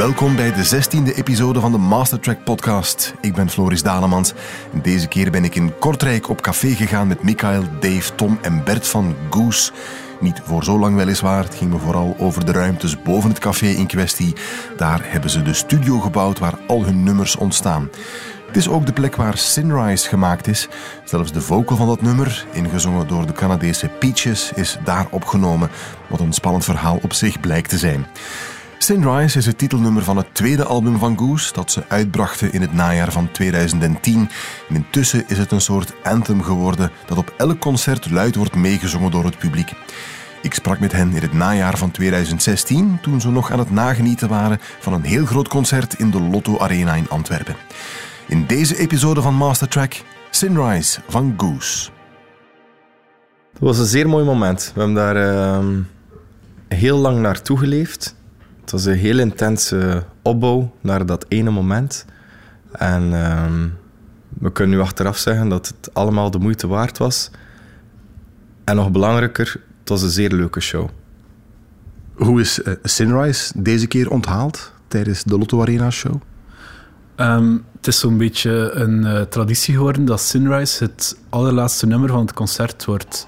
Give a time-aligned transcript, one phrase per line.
[0.00, 3.14] Welkom bij de zestiende episode van de Mastertrack podcast.
[3.20, 4.32] Ik ben Floris Dalemans.
[4.82, 8.88] Deze keer ben ik in Kortrijk op café gegaan met Michael, Dave, Tom en Bert
[8.88, 9.72] van Goose.
[10.20, 13.66] Niet voor zo lang weliswaar, het ging me vooral over de ruimtes boven het café
[13.66, 14.32] in kwestie.
[14.76, 17.90] Daar hebben ze de studio gebouwd waar al hun nummers ontstaan.
[18.46, 20.68] Het is ook de plek waar Sunrise gemaakt is.
[21.04, 25.70] Zelfs de vocal van dat nummer, ingezongen door de Canadese Peaches, is daar opgenomen.
[26.08, 28.06] Wat een spannend verhaal op zich blijkt te zijn.
[28.82, 32.72] Sunrise is het titelnummer van het tweede album van Goose dat ze uitbrachten in het
[32.72, 34.30] najaar van 2010.
[34.68, 39.10] En intussen is het een soort anthem geworden dat op elk concert luid wordt meegezongen
[39.10, 39.72] door het publiek.
[40.42, 44.28] Ik sprak met hen in het najaar van 2016, toen ze nog aan het nagenieten
[44.28, 47.56] waren van een heel groot concert in de Lotto Arena in Antwerpen.
[48.26, 51.90] In deze episode van Mastertrack, Sunrise van Goose.
[53.52, 54.72] Het was een zeer mooi moment.
[54.74, 55.66] We hebben daar uh,
[56.68, 58.18] heel lang naartoe geleefd.
[58.70, 62.04] Het was een heel intense opbouw naar dat ene moment.
[62.72, 63.44] En uh,
[64.38, 67.30] we kunnen nu achteraf zeggen dat het allemaal de moeite waard was.
[68.64, 70.88] En nog belangrijker, het was een zeer leuke show.
[72.14, 76.20] Hoe is uh, Sunrise deze keer onthaald tijdens de Lotto Arena show?
[77.16, 82.20] Um, het is zo'n beetje een uh, traditie geworden dat Sunrise het allerlaatste nummer van
[82.20, 83.26] het concert wordt.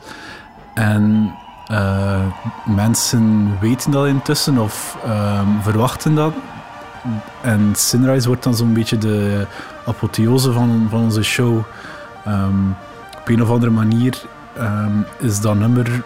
[0.74, 1.34] En
[1.70, 2.20] uh,
[2.64, 6.32] mensen weten dat intussen of um, verwachten dat.
[7.40, 9.46] En Sunrise wordt dan zo'n beetje de
[9.86, 11.62] apotheose van, van onze show.
[12.28, 12.76] Um,
[13.20, 14.22] op een of andere manier
[15.18, 16.02] is dat nummer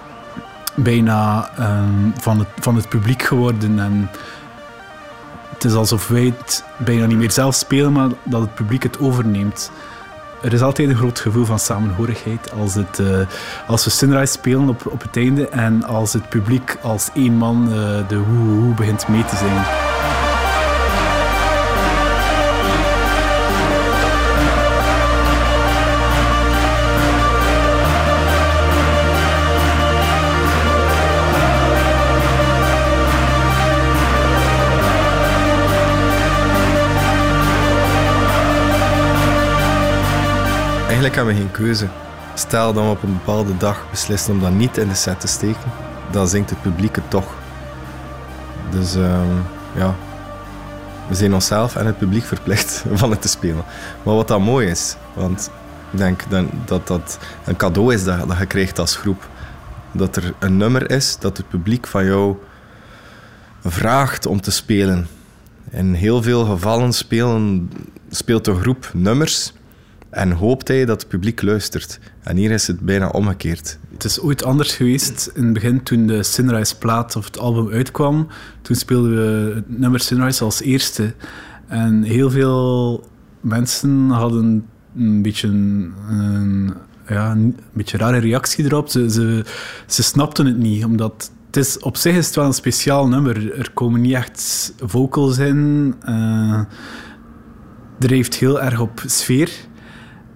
[0.74, 1.50] bijna
[2.20, 3.78] van, het, van het publiek geworden.
[3.78, 4.10] En
[5.52, 8.98] het is alsof wij het bijna niet meer zelf spelen, maar dat het publiek het
[8.98, 9.70] overneemt.
[10.42, 13.18] Er is altijd een groot gevoel van samenhorigheid als, het, uh,
[13.66, 17.68] als we Sunrise spelen op, op het einde en als het publiek als één man
[17.68, 19.85] uh, de hoe, hoe begint mee te zingen.
[41.06, 41.88] Eigenlijk hebben we geen keuze.
[42.34, 45.26] Stel dat we op een bepaalde dag beslissen om dat niet in de set te
[45.26, 45.72] steken,
[46.10, 47.34] dan zingt het publiek het toch.
[48.70, 49.42] Dus um,
[49.74, 49.94] ja,
[51.08, 53.64] we zijn onszelf en het publiek verplicht van het te spelen.
[54.02, 55.50] Maar wat dan mooi is, want
[55.92, 56.22] ik denk
[56.64, 59.28] dat dat een cadeau is dat, dat je krijgt als groep.
[59.92, 62.36] Dat er een nummer is dat het publiek van jou
[63.64, 65.06] vraagt om te spelen.
[65.70, 66.92] In heel veel gevallen
[68.10, 69.52] speelt de groep nummers
[70.10, 71.98] en hoopt hij dat het publiek luistert.
[72.22, 73.78] En hier is het bijna omgekeerd.
[73.92, 77.68] Het is ooit anders geweest in het begin toen de Sunrise plaat of het album
[77.68, 78.28] uitkwam.
[78.62, 81.14] Toen speelden we het nummer Sunrise als eerste.
[81.66, 83.04] En heel veel
[83.40, 86.74] mensen hadden een beetje een,
[87.08, 88.88] ja, een beetje rare reactie erop.
[88.88, 89.44] Ze, ze,
[89.86, 93.58] ze snapten het niet, omdat het is, op zich is het wel een speciaal nummer.
[93.58, 95.94] Er komen niet echt vocals in.
[96.08, 96.58] Uh,
[97.98, 99.50] er heeft heel erg op sfeer.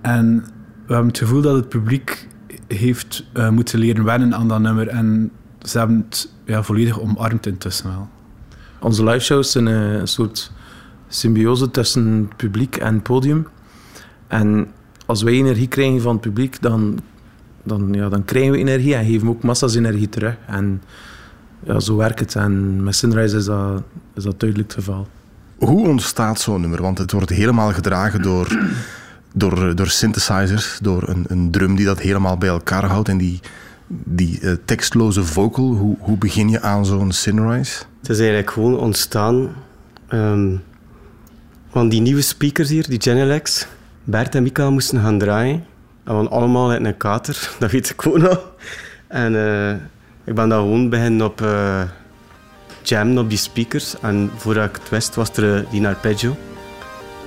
[0.00, 0.44] En
[0.86, 2.28] we hebben het gevoel dat het publiek
[2.66, 4.88] heeft uh, moeten leren wennen aan dat nummer.
[4.88, 5.30] En
[5.62, 8.08] ze hebben het ja, volledig omarmd intussen wel.
[8.80, 10.52] Onze live shows zijn uh, een soort
[11.08, 13.46] symbiose tussen het publiek en het podium.
[14.26, 14.68] En
[15.06, 16.98] als wij energie krijgen van het publiek, dan,
[17.62, 20.36] dan, ja, dan krijgen we energie en geven we ook massa's energie terug.
[20.46, 20.82] En
[21.62, 22.36] ja, zo werkt het.
[22.36, 23.82] En met Sunrise is dat,
[24.14, 25.08] is dat duidelijk het geval.
[25.58, 26.82] Hoe ontstaat zo'n nummer?
[26.82, 28.58] Want het wordt helemaal gedragen door
[29.34, 33.40] door, door synthesizers, door een, een drum die dat helemaal bij elkaar houdt en die,
[33.86, 35.64] die uh, tekstloze vocal.
[35.64, 37.82] Hoe, hoe begin je aan zo'n Sunrise?
[38.00, 39.48] Het is eigenlijk gewoon ontstaan
[40.08, 40.62] um,
[41.70, 43.66] van die nieuwe speakers hier, die Genelex.
[44.04, 45.64] Bert en Mika moesten gaan draaien.
[46.04, 48.50] En we allemaal uit een kater, dat weet ik ook nog.
[49.06, 49.70] En uh,
[50.24, 51.82] ik ben daar gewoon beginnen op uh,
[52.82, 53.94] jammen op die speakers.
[54.00, 56.36] En voordat ik het wist, was er die arpeggio.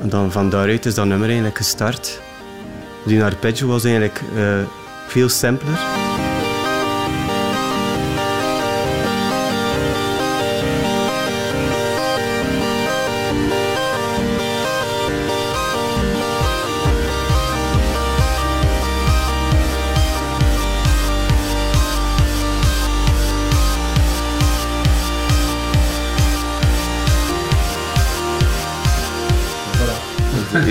[0.01, 2.21] En dan van daaruit is dat nummer eigenlijk gestart.
[3.05, 4.57] Die arpeggio was eigenlijk uh,
[5.07, 5.79] veel simpler.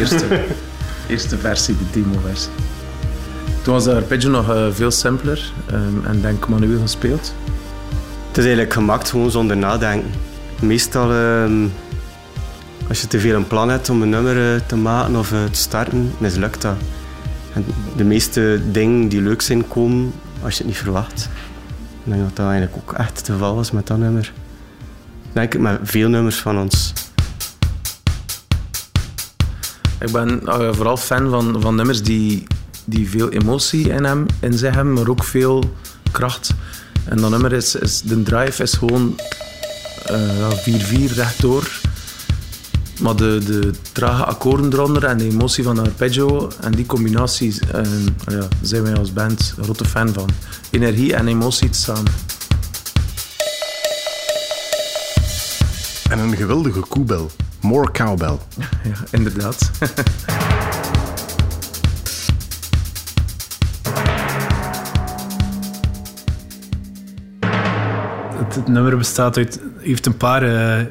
[0.02, 0.44] Eerste,
[1.12, 2.50] eerste versie, de demo-versie.
[3.62, 7.34] Toen was de arpeggio nog uh, veel simpler um, en denk manueel gespeeld.
[8.28, 10.10] Het is eigenlijk gemaakt gewoon zonder nadenken.
[10.60, 11.72] Meestal um,
[12.88, 15.44] Als je te veel een plan hebt om een nummer eh, te maken of eh,
[15.44, 16.76] te starten, mislukt dat.
[17.52, 17.64] En
[17.96, 20.12] de meeste dingen die leuk zijn komen
[20.42, 21.28] als je het niet verwacht.
[22.04, 24.32] Ik denk dat dat eigenlijk ook echt het geval was met dat nummer.
[25.32, 26.92] Denk ik met veel nummers van ons.
[30.02, 32.46] Ik ben eh, vooral fan van, van nummers die,
[32.84, 35.64] die veel emotie in, hem, in zich hebben, maar ook veel
[36.10, 36.54] kracht.
[37.04, 39.20] En dat nummer is, is de drive is gewoon
[40.10, 41.70] uh, 4-4 rechtdoor.
[43.00, 47.58] Maar de, de trage akkoorden eronder en de emotie van de arpeggio en die combinatie
[47.74, 47.80] uh,
[48.26, 50.28] ja, zijn wij als band een grote fan van.
[50.70, 52.12] Energie en emotie samen.
[56.10, 57.30] En een geweldige koebel.
[57.62, 58.38] More cowbell.
[58.84, 59.70] Ja, inderdaad.
[68.54, 70.86] het, nummer bestaat uit, heeft een paar uh,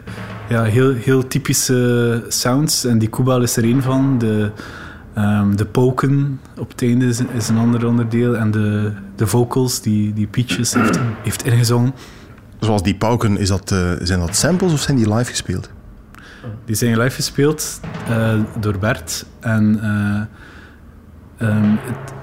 [0.50, 2.86] ja, heel, heel typische sounds.
[2.86, 4.18] En die koebel is er één van.
[4.18, 4.52] De,
[5.18, 8.38] um, de poken op het einde is, is, een ander onderdeel.
[8.38, 11.94] En de, de vocals die, die Peaches heeft, heeft ingezongen.
[12.60, 15.70] Zoals die pauken, is dat, uh, zijn dat samples of zijn die live gespeeld?
[16.66, 17.80] Die zijn live gespeeld
[18.10, 19.26] uh, door Bert.
[19.40, 19.80] En
[21.40, 22.14] uh, um, het,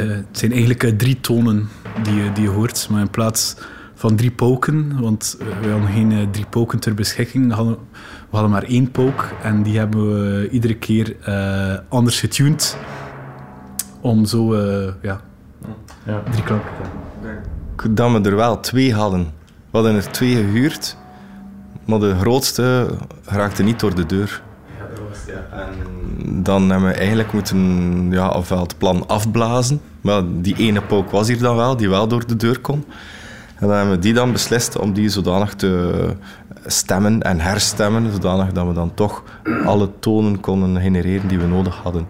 [0.00, 1.68] het, zijn eigenlijk drie tonen
[2.02, 2.88] die, die je hoort.
[2.90, 3.56] Maar in plaats
[3.94, 7.48] van drie poken, want we hadden geen drie poken ter beschikking.
[7.48, 7.74] We hadden,
[8.30, 12.76] we hadden maar één pook en die hebben we iedere keer uh, anders getuned
[14.00, 15.20] om zo uh, ja,
[16.06, 16.82] ja, drie klanken te
[17.26, 17.94] hebben.
[17.94, 19.20] Dat we er wel twee hadden.
[19.70, 20.96] We hadden er twee gehuurd,
[21.90, 22.86] maar de grootste
[23.24, 24.42] raakte niet door de deur.
[25.50, 31.10] En dan hebben we eigenlijk moeten ja, ofwel het plan afblazen, maar die ene pook
[31.10, 32.84] was hier dan wel, die wel door de deur kon.
[33.54, 35.92] En dan hebben we die dan beslist om die zodanig te
[36.66, 39.22] stemmen en herstemmen, zodanig dat we dan toch
[39.64, 42.06] alle tonen konden genereren die we nodig hadden.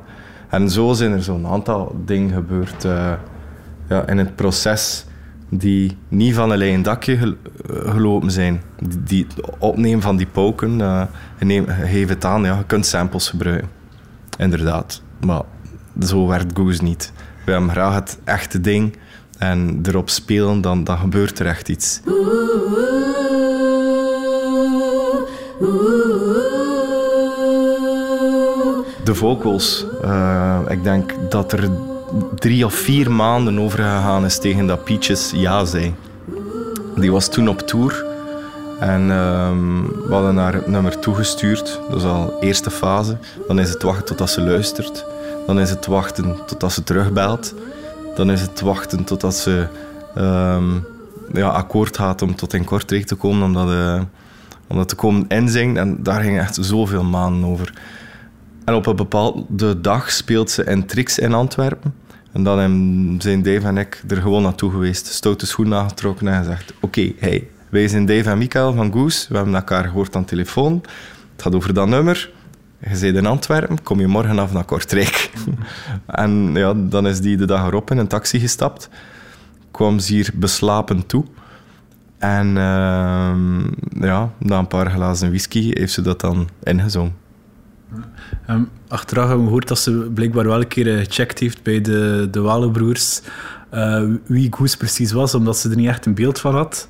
[0.49, 3.13] En zo zijn er zo'n aantal dingen gebeurd uh,
[3.89, 5.05] ja, in het proces
[5.51, 7.37] die niet van een lijn dakje
[7.67, 8.63] gelopen zijn.
[8.99, 9.27] Die,
[9.59, 11.03] opnemen van die poken, uh,
[11.69, 13.69] geef het aan, ja, je kunt samples gebruiken.
[14.39, 15.43] Inderdaad, maar
[16.01, 17.13] zo werkt Goose niet.
[17.45, 18.97] We hebben graag het echte ding
[19.39, 22.01] en erop spelen, dan, dan gebeurt er echt iets.
[29.05, 31.71] De vocals, uh, ik denk dat er
[32.35, 35.95] drie of vier maanden over gegaan is tegen dat Peaches ja zei.
[36.97, 38.05] Die was toen op tour
[38.81, 41.81] en um, we hadden haar het nummer toegestuurd.
[41.91, 43.17] Dat is al eerste fase.
[43.47, 45.07] Dan is het wachten totdat ze luistert.
[45.47, 47.55] Dan is het wachten totdat ze terugbelt
[48.15, 49.67] dan is het wachten totdat ze
[50.17, 50.87] um,
[51.33, 54.01] ja, akkoord gaat om tot in Kortrijk te komen, om dat, uh,
[54.69, 55.77] dat te komen inzingen.
[55.77, 57.73] En daar ging echt zoveel maanden over.
[58.65, 61.95] En op een bepaalde dag speelt ze in Trix in Antwerpen.
[62.33, 65.07] En dan zijn Dave en ik er gewoon naartoe geweest.
[65.07, 66.73] Stoute schoenen aangetrokken en gezegd...
[66.81, 69.27] Oké, okay, hey, wij zijn Dave en Mikael van Goose.
[69.29, 70.81] We hebben elkaar gehoord aan telefoon.
[71.33, 72.31] Het gaat over dat nummer.
[72.89, 75.31] Je zit in Antwerpen, kom je morgen af naar Kortrijk.
[76.07, 78.89] en ja, dan is die de dag erop in een taxi gestapt.
[79.71, 81.25] Kwam ze hier beslapen toe.
[82.19, 83.35] En uh,
[84.01, 87.20] ja, na een paar glazen whisky heeft ze dat dan ingezongen.
[88.51, 91.81] Um, achteraf hebben we gehoord dat ze blijkbaar wel een keer eh, gecheckt heeft bij
[91.81, 93.21] de, de Walenbroers
[93.75, 96.89] uh, wie Goes precies was, omdat ze er niet echt een beeld van had.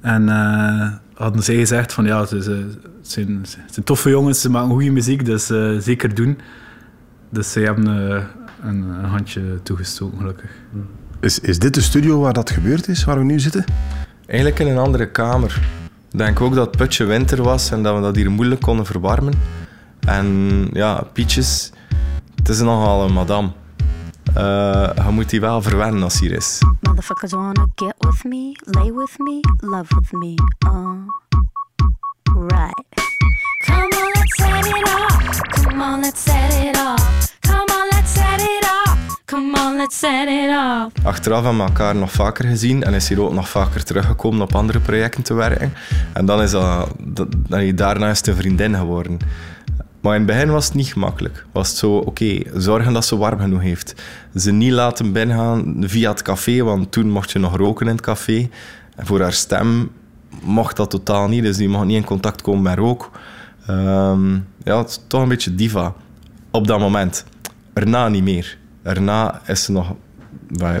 [0.00, 2.70] En uh, hadden zij gezegd van ja, ze, ze,
[3.02, 6.38] zijn, zijn toffe jongens, ze maken goede muziek, dus uh, zeker doen.
[7.30, 8.22] Dus ze hebben uh,
[8.62, 10.50] een, een, handje toegestoken, gelukkig.
[11.20, 13.64] Is, is dit de studio waar dat gebeurd is, waar we nu zitten?
[14.26, 15.60] Eigenlijk in een andere kamer.
[16.12, 18.86] Ik denk ook dat het putje winter was en dat we dat hier moeilijk konden
[18.86, 19.32] verwarmen.
[20.06, 21.72] En ja, Pietjes,
[22.34, 23.50] het is nogal een madame.
[24.36, 26.62] Uh, je moet die wel verwennen als hij is.
[26.80, 30.34] Motherfuckers wanna get with me, lay with me, love with me.
[30.66, 30.72] Uh.
[32.36, 32.84] Right.
[33.66, 35.40] Come on, let's set it off.
[35.62, 37.36] Come on, let's set it off.
[37.40, 39.22] Come on, let's set it off.
[39.24, 41.06] Come on, let's set it off.
[41.06, 44.54] Achteraf hebben we elkaar nog vaker gezien en is hij ook nog vaker teruggekomen op
[44.54, 45.72] andere projecten te werken.
[46.12, 47.28] En dan is dat, dat,
[47.74, 49.18] daarna is het een vriendin geworden.
[50.04, 51.46] Maar in het begin was het niet gemakkelijk.
[51.52, 53.94] Was het zo, oké, zorgen dat ze warm genoeg heeft.
[54.34, 58.04] Ze niet laten binnengaan via het café, want toen mocht je nog roken in het
[58.04, 58.48] café.
[58.96, 59.90] En voor haar stem
[60.42, 63.10] mocht dat totaal niet, dus die mag niet in contact komen met rook.
[63.70, 65.94] Um, ja, het is toch een beetje diva
[66.50, 67.24] op dat moment.
[67.72, 68.58] Erna niet meer.
[68.82, 69.94] Erna is ze nog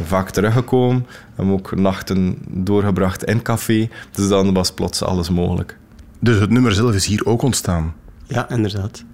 [0.04, 1.06] vaak teruggekomen.
[1.36, 3.88] en ook nachten doorgebracht in het café.
[4.10, 5.78] Dus dan was plots alles mogelijk.
[6.20, 7.94] Dus het nummer zelf is hier ook ontstaan?
[8.26, 9.04] Ja, inderdaad.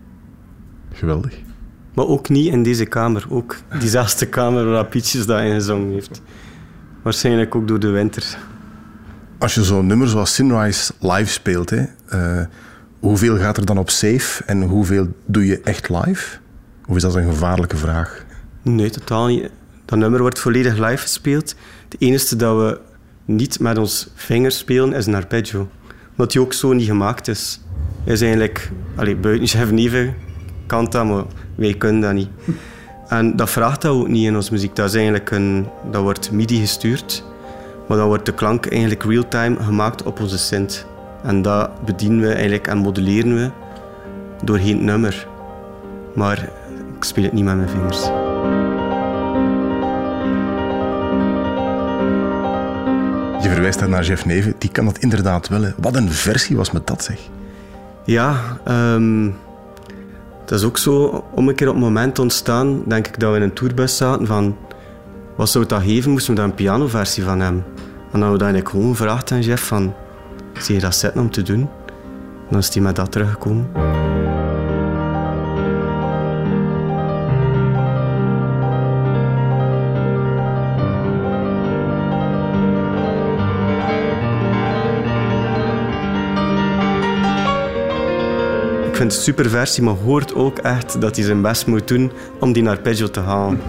[1.00, 1.34] Geweldig.
[1.94, 3.26] Maar ook niet in deze kamer.
[3.28, 6.22] Ook diezelfde kamer waar Pietjes dat in gezongen heeft.
[7.02, 8.38] Waarschijnlijk ook door de winter.
[9.38, 12.46] Als je zo'n nummer zoals Sunrise live speelt, hè, eh,
[12.98, 16.38] hoeveel gaat er dan op safe en hoeveel doe je echt live?
[16.86, 18.24] Of is dat een gevaarlijke vraag?
[18.62, 19.50] Nee, totaal niet.
[19.84, 21.54] Dat nummer wordt volledig live gespeeld.
[21.88, 22.80] Het enige dat we
[23.24, 25.68] niet met ons vingers spelen is een arpeggio.
[26.10, 27.60] Omdat die ook zo niet gemaakt is.
[28.04, 29.70] Is eigenlijk, allee, buiten Chef
[30.70, 31.24] kan dat, maar
[31.54, 32.28] wij kunnen dat niet.
[33.08, 34.76] En dat vraagt dat ook niet in onze muziek.
[34.76, 37.24] Dat, is eigenlijk een, dat wordt MIDI gestuurd,
[37.88, 40.86] maar dan wordt de klank eigenlijk real-time gemaakt op onze synth.
[41.22, 43.50] En dat bedienen we eigenlijk en modelleren we
[44.44, 45.26] doorheen het nummer.
[46.14, 46.48] Maar
[46.96, 48.02] ik speel het niet met mijn vingers.
[53.42, 55.62] Je verwijst daar naar Jeff Neven, die kan dat inderdaad wel.
[55.62, 55.70] hè.
[55.76, 57.18] Wat een versie was met dat zeg.
[58.04, 59.28] Ja, ehm,
[60.50, 63.36] dat is ook zo om een keer op het moment ontstaan, denk ik dat we
[63.36, 64.56] in een tourbus zaten van
[65.36, 67.64] wat zou het dat geven, moesten we daar een pianoversie van hebben.
[67.76, 69.94] En dan hebben we dat gewoon gevraagd aan Jeff van
[70.58, 71.60] zie je dat zitten om te doen?
[71.60, 73.68] En dan is hij met dat teruggekomen.
[89.00, 92.12] Vind het een super versie, maar hoort ook echt dat hij zijn best moet doen
[92.40, 93.60] om die arpeggio te halen.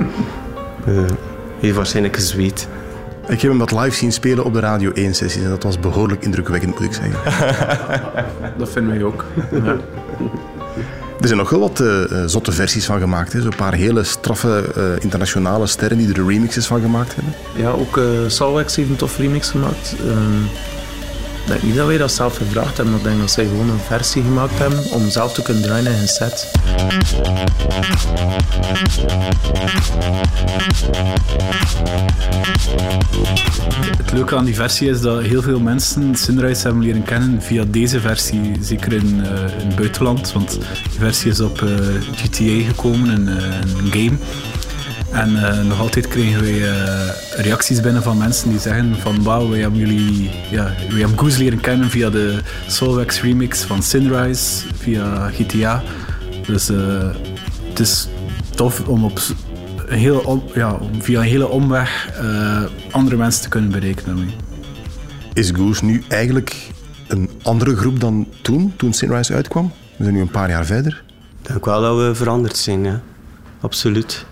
[0.85, 1.05] Eh, Hij
[1.59, 2.67] heeft waarschijnlijk gezweet.
[3.27, 6.23] Ik heb hem wat live zien spelen op de Radio 1-sessies en dat was behoorlijk
[6.23, 7.13] indrukwekkend, moet ik zeggen.
[8.57, 9.25] Dat vinden wij ook.
[9.51, 9.75] Ja.
[11.21, 13.33] Er zijn nog wel wat eh, eh, zotte versies van gemaakt.
[13.33, 13.41] hè.
[13.41, 17.33] Zo'n paar hele straffe eh, internationale sterren die er remixes van gemaakt hebben.
[17.55, 19.95] Ja, ook uh, Salwex heeft een tof remix gemaakt.
[20.07, 20.41] Ehm,
[21.51, 24.23] denk niet dat wij dat zelf gevraagd hebben, ik denk dat zij gewoon een versie
[24.23, 26.51] gemaakt hebben om zelf te kunnen draaien in hun set.
[33.97, 37.63] Het leuke aan die versie is dat heel veel mensen Sunrise hebben leren kennen via
[37.67, 38.51] deze versie.
[38.61, 40.51] Zeker in, eh, het buitenland, want
[40.89, 41.69] die versie is op eh,
[42.15, 43.43] GTA gekomen, een, eh,
[43.77, 44.17] een game.
[45.11, 49.49] En eh, nog altijd krijgen wij eh, reacties binnen van mensen die zeggen van wauw,
[49.49, 54.63] wij hebben jullie, ja, wij hebben Goose leren kennen via de Solvex remix van Sunrise,
[54.75, 55.83] via GTA.
[56.45, 57.09] Dus eh,
[57.69, 58.07] het is
[58.55, 59.19] tof om op
[59.87, 64.05] een heel om, ja, om via een hele omweg eh, andere mensen te kunnen bereiken.
[64.05, 64.35] daarmee.
[65.33, 66.69] Is Goose nu eigenlijk
[67.07, 69.71] een andere groep dan toen, toen Sunrise uitkwam?
[69.97, 71.03] We zijn nu een paar jaar verder.
[71.41, 73.01] Ik denk wel dat we veranderd zijn, ja.
[73.61, 74.25] Absoluut.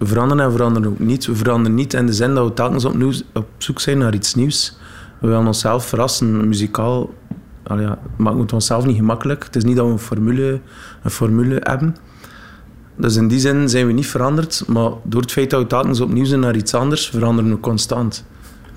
[0.00, 1.26] Veranderen en veranderen ook niet.
[1.26, 4.34] We veranderen niet in de zin dat we telkens opnieuw op zoek zijn naar iets
[4.34, 4.78] nieuws.
[5.20, 6.48] We willen onszelf verrassen.
[6.48, 7.14] Muzikaal
[7.62, 9.44] al ja, het onszelf niet gemakkelijk.
[9.44, 10.60] Het is niet dat we een formule,
[11.02, 11.96] een formule hebben.
[12.96, 14.64] Dus in die zin zijn we niet veranderd.
[14.66, 18.24] Maar door het feit dat we telkens opnieuw zijn naar iets anders, veranderen we constant.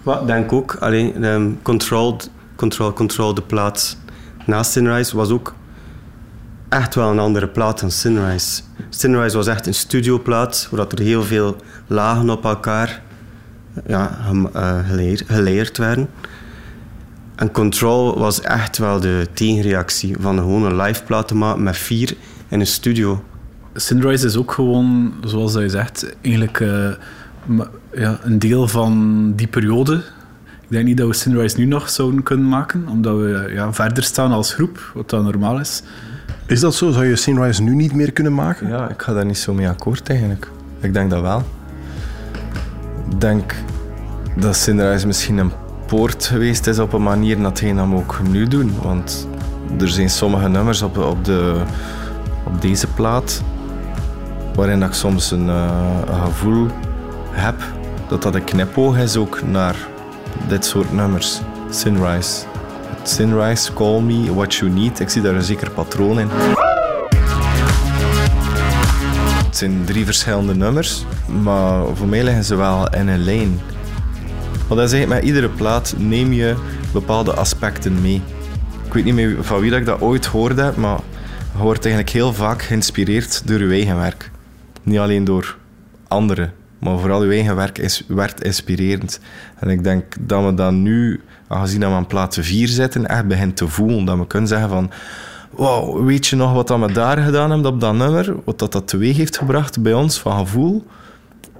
[0.06, 2.18] Ik denk ook, alleen um, Control,
[2.56, 3.98] Control, Control, de plaat
[4.46, 5.54] naast Sunrise was ook
[6.70, 8.62] echt wel een andere plaat dan Sunrise.
[8.90, 11.56] Sunrise was echt een studioplaat, waar er heel veel
[11.88, 13.02] lagen op elkaar
[13.88, 14.18] ja,
[14.54, 16.10] eh, geleer- geleerd werden.
[17.36, 21.78] En Control was echt wel de tegenreactie van gewoon een live plaat te maken met
[21.78, 22.16] vier
[22.48, 23.24] in een studio.
[23.74, 26.90] Sunrise is ook gewoon, zoals hij zegt, eigenlijk eh,
[27.94, 29.96] ja, een deel van die periode.
[30.62, 34.04] Ik denk niet dat we Sunrise nu nog zouden kunnen maken, omdat we ja, verder
[34.04, 35.82] staan als groep, wat dan normaal is.
[36.50, 36.92] Is dat zo?
[36.92, 38.68] Zou je Sunrise nu niet meer kunnen maken?
[38.68, 40.48] Ja, ik ga daar niet zo mee akkoord eigenlijk.
[40.80, 41.44] Ik denk dat wel.
[43.10, 43.56] Ik denk
[44.38, 45.52] dat Sunrise misschien een
[45.88, 48.72] poort geweest is op een manier dat hij hem ook nu doen.
[48.82, 49.28] Want
[49.80, 51.62] er zijn sommige nummers op, op, de,
[52.46, 53.44] op deze plaat
[54.56, 56.68] waarin ik soms een, eh, gevoel
[57.32, 57.56] heb
[58.08, 59.76] dat dat een knipoog is ook naar
[60.48, 61.42] dit soort nummers.
[61.70, 62.49] Sunrise.
[63.04, 65.00] Sunrise, Call Me, What You Need.
[65.00, 66.28] Ik zie daar een zeker patroon in.
[69.46, 71.06] Het zijn drie verschillende nummers,
[71.44, 73.60] maar voor mij liggen ze wel in een lijn.
[74.68, 76.56] Want dat is eigenlijk met iedere plaat neem je
[76.94, 78.22] bepaalde aspecten mee.
[78.86, 81.00] Ik weet niet meer van wie dat ik dat ooit hoorde maar
[81.52, 84.32] je wordt eigenlijk heel vaak geïnspireerd door je eigen werk.
[84.84, 85.58] Niet alleen door
[86.08, 89.20] anderen, maar vooral je eigen werk is, werd inspirerend.
[89.60, 93.58] En ik denk dat we dat nu, aangezien we aan plaat 4 zitten, echt begint
[93.58, 94.06] te voelen.
[94.06, 94.92] Dat we kunnen zeggen van...
[95.50, 98.36] Wow, weet je nog wat dat we daar gedaan hebben op dat nummer?
[98.46, 100.86] Wat dat, dat teweeg heeft gebracht bij ons van gevoel?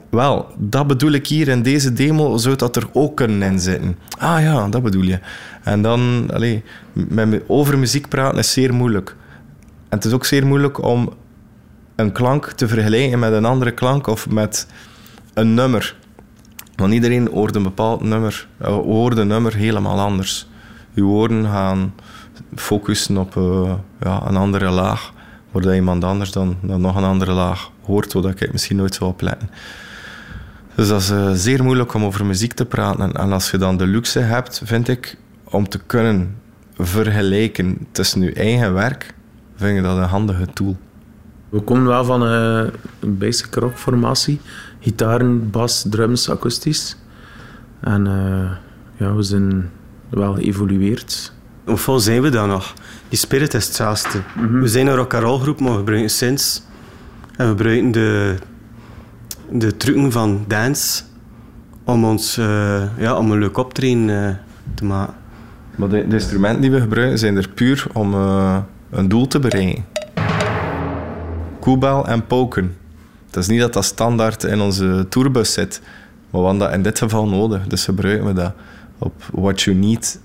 [0.10, 3.98] Wel, dat bedoel ik hier in deze demo, zou dat er ook kunnen in zitten.
[4.18, 5.20] Ah ja, dat bedoel je.
[5.64, 9.16] En dan, allee, met, me- over muziek praten is zeer moeilijk.
[9.90, 11.14] En het is ook zeer moeilijk om
[11.96, 14.68] een klank te vergelijken met een andere klank of met
[15.34, 15.96] een nummer.
[16.80, 20.48] Want iedereen hoort een bepaald nummer, uh, hoort een nummer helemaal anders.
[20.94, 21.94] Je woorden gaan
[22.56, 25.14] focussen op uh, ja, een andere laag,
[25.52, 29.10] waar iemand anders dan, dan nog een andere laag hoort, zodat het misschien nooit zou
[29.10, 29.50] opletten.
[30.76, 33.02] Dus dat is uh, zeer moeilijk om over muziek te praten.
[33.02, 36.36] En, en, als je dan de luxe hebt, vind ik, om te kunnen
[36.78, 39.14] vergelijken tussen je eigen werk,
[39.56, 40.78] vind ik dat een handige tool.
[41.50, 42.72] We komen wel van een
[43.02, 44.40] basic rock formatie.
[44.80, 46.98] Gitaren, bas, drums, akoestisch.
[47.80, 48.52] En uh,
[48.98, 49.70] ja, we zijn
[50.10, 51.34] wel geëvolueerd.
[51.66, 52.74] Hoe vol zijn we dan nog?
[53.10, 54.20] Die spirit is hetzelfde.
[54.36, 54.62] Mm -hmm.
[54.62, 56.64] We zijn een rock roll groep, maar we gebruiken synths.
[57.36, 58.36] En we gebruiken de,
[59.52, 61.04] de trucken van dance
[61.84, 64.40] om, ons, uh, ja, om een leuk optreden
[64.74, 65.14] te maken.
[65.76, 68.14] Maar de, de, instrumenten die we gebruiken zijn er puur om
[68.90, 69.86] een doel te bereiken
[71.60, 72.76] koebel en poken.
[73.30, 75.82] Het is niet dat dat standaard in onze tourbus zit,
[76.30, 78.54] maar we hebben dat in dit geval nodig, dus gebruiken we dat.
[78.98, 80.20] Op What You Need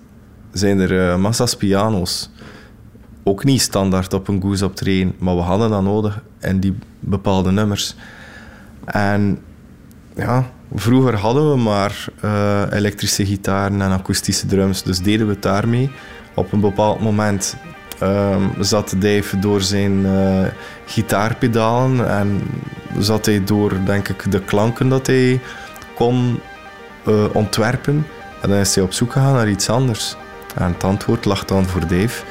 [0.52, 2.30] zijn er uh, massa's piano's.
[3.22, 7.50] Ook niet standaard op een goose optreden, maar we hadden dat nodig in die bepaalde
[7.50, 7.94] nummers.
[8.84, 9.38] En
[10.16, 15.42] ja, vroeger hadden we maar uh, elektrische gitaren en akoestische drums, dus deden we het
[15.42, 15.90] daarmee.
[16.34, 17.56] Op een bepaald moment
[18.02, 20.46] um, zat Dave door zijn uh,
[20.86, 22.42] gitaarpedalen en
[22.98, 25.40] zat hij door, denk ik, de klanken dat hij
[25.94, 26.40] kon
[27.08, 28.06] uh, ontwerpen.
[28.42, 30.16] En dan is hij op zoek gegaan naar iets anders.
[30.54, 32.24] En het antwoord lag dan voor Dave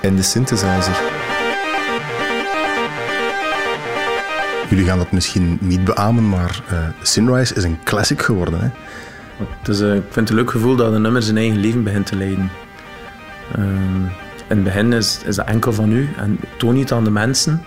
[0.00, 1.00] in de synthesizer.
[4.68, 8.60] Jullie gaan dat misschien niet beamen, maar uh, Sunrise is een classic geworden.
[8.60, 8.68] Hè?
[9.62, 12.16] Dus, ik vind het een leuk gevoel dat een nummer zijn eigen leven begint te
[12.16, 12.50] leiden.
[13.52, 14.04] Ehm,
[14.48, 17.62] in het begin is, is dat enkel van u en toon het aan de mensen.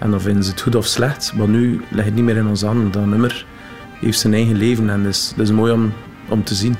[0.00, 1.32] En dan vinden ze het goed of slecht.
[1.36, 2.90] Maar nu ligt het niet meer in ons handen.
[2.90, 3.46] Dat nummer
[4.00, 5.92] heeft zijn eigen leven en dat is, dat is mooi om,
[6.28, 6.76] om te zien.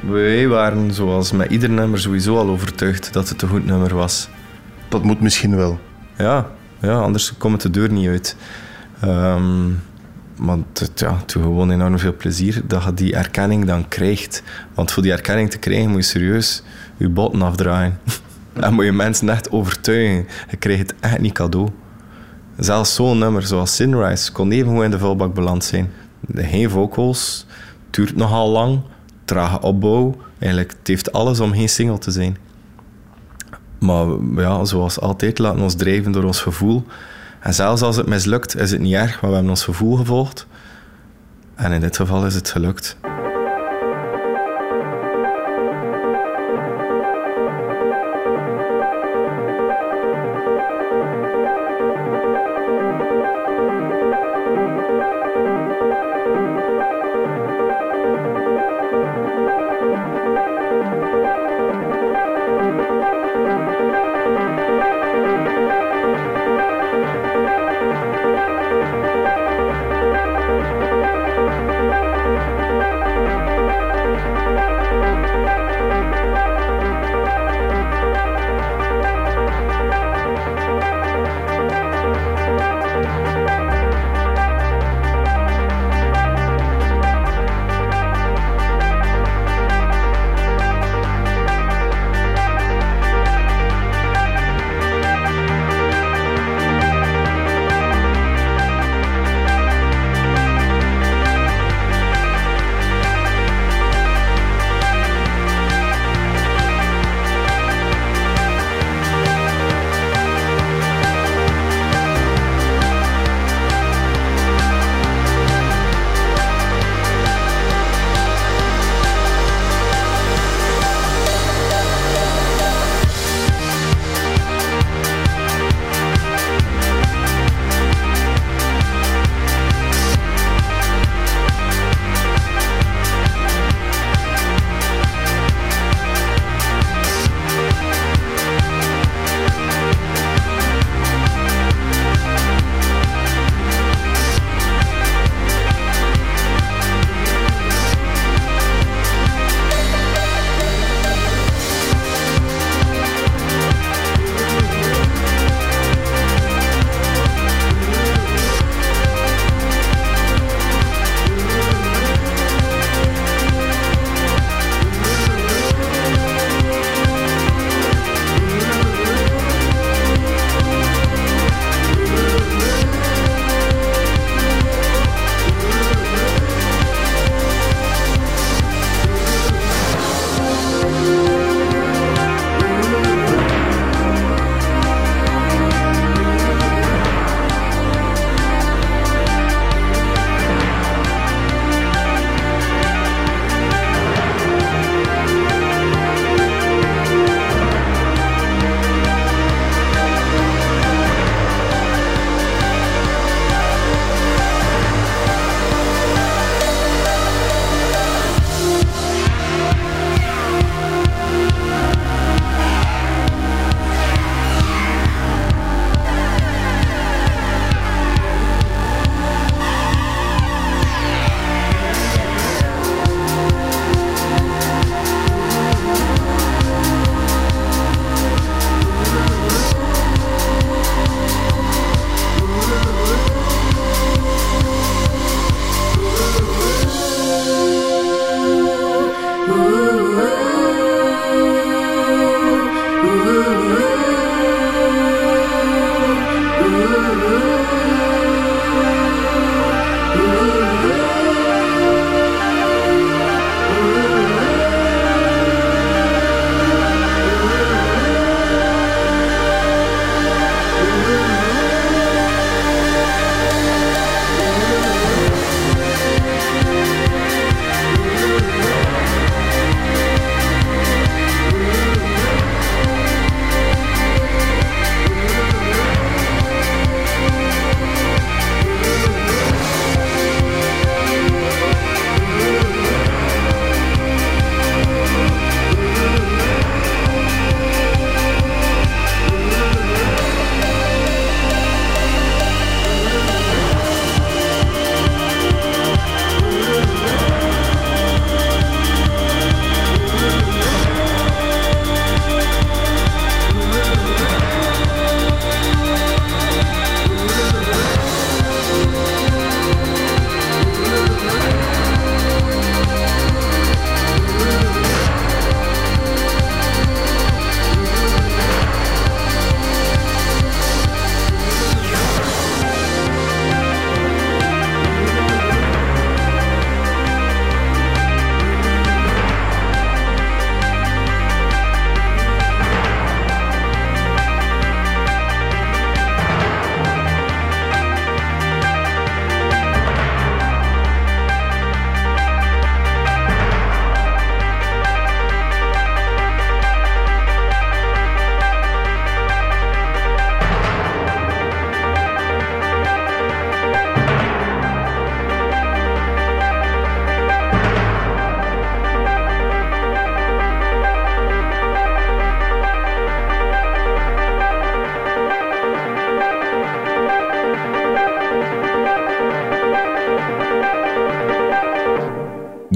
[0.00, 4.28] Wij waren, zoals met ieder nummer, sowieso al overtuigd dat het een goed nummer was.
[4.88, 5.80] Dat moet misschien wel.
[6.16, 6.50] Ja,
[6.80, 8.36] ja anders komt het de deur niet uit.
[9.04, 9.80] Um,
[10.40, 14.42] maar het, ja, het doet gewoon enorm veel plezier dat je die erkenning dan krijgt.
[14.74, 16.62] Want voor die erkenning te krijgen moet je serieus
[16.96, 17.98] je botten afdraaien.
[18.52, 20.26] en moet je mensen echt overtuigen.
[20.50, 21.68] Je krijgt het echt niet cadeau.
[22.58, 25.92] Zelfs zo'n nummer zoals Sunrise kon even in de vuilbak beland zijn.
[26.34, 27.46] Geen vocals,
[27.90, 28.80] duurt nogal lang,
[29.24, 30.16] trage opbouw.
[30.38, 32.36] Eigenlijk, het heeft alles om geen single te zijn.
[33.78, 36.84] Maar ja, zoals altijd, laten we ons drijven door ons gevoel.
[37.40, 40.46] En zelfs als het mislukt, is het niet erg, want we hebben ons gevoel gevolgd.
[41.54, 42.96] En in dit geval is het gelukt.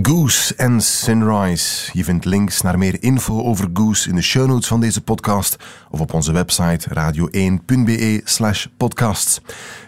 [0.07, 1.91] Goose en Sunrise.
[1.93, 5.57] Je vindt links naar meer info over Goose in de show notes van deze podcast
[5.91, 9.41] of op onze website radio1.be/slash podcasts.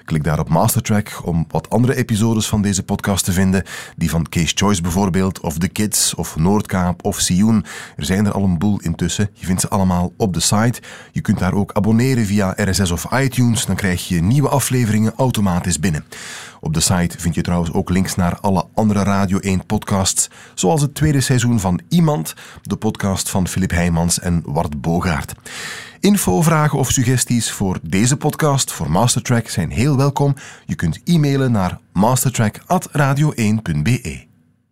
[0.05, 3.65] Klik daar op Mastertrack om wat andere episodes van deze podcast te vinden.
[3.97, 7.65] Die van Case Choice bijvoorbeeld, of The Kids, of Noordkaap, of Sioen.
[7.97, 9.31] Er zijn er al een boel intussen.
[9.33, 10.81] Je vindt ze allemaal op de site.
[11.13, 13.67] Je kunt daar ook abonneren via RSS of iTunes.
[13.67, 16.05] Dan krijg je nieuwe afleveringen automatisch binnen.
[16.61, 20.81] Op de site vind je trouwens ook links naar alle andere Radio 1 podcasts, zoals
[20.81, 25.35] het tweede seizoen van Iemand, de podcast van Filip Heijmans en Wart Bogaert.
[26.01, 30.35] Info, vragen of suggesties voor deze podcast, voor Mastertrack, zijn heel welkom.
[30.67, 34.26] Je kunt e-mailen naar mastertrack.radio1.be.